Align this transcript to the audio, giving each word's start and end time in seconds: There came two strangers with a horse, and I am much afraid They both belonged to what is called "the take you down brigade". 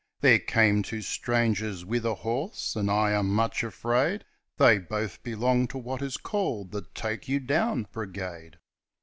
There 0.21 0.39
came 0.39 0.81
two 0.81 1.03
strangers 1.03 1.85
with 1.85 2.07
a 2.07 2.15
horse, 2.15 2.75
and 2.75 2.89
I 2.89 3.11
am 3.11 3.27
much 3.27 3.63
afraid 3.63 4.25
They 4.57 4.79
both 4.79 5.21
belonged 5.21 5.69
to 5.69 5.77
what 5.77 6.01
is 6.01 6.17
called 6.17 6.71
"the 6.71 6.85
take 6.95 7.27
you 7.27 7.39
down 7.39 7.85
brigade". 7.91 8.57